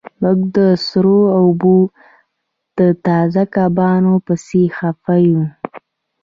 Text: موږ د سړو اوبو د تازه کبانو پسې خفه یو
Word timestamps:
موږ 0.21 0.39
د 0.55 0.57
سړو 0.87 1.19
اوبو 1.41 1.75
د 2.77 2.79
تازه 3.05 3.43
کبانو 3.55 4.13
پسې 4.25 4.63
خفه 4.77 5.15
یو 5.27 5.41